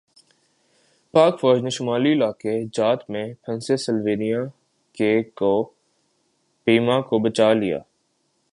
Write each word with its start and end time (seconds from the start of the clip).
پاک 1.13 1.33
فوج 1.41 1.57
نے 1.63 1.69
شمالی 1.69 2.11
علاقہ 2.13 2.53
جات 2.73 3.09
میں 3.09 3.25
پھنسے 3.41 3.77
سلوینیا 3.77 4.39
کے 4.97 5.11
کوہ 5.35 5.63
پیما 6.67 6.99
کو 7.01 7.19
بچالیا 7.19 7.79